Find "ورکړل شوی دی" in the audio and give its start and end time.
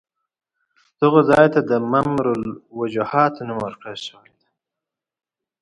3.63-4.47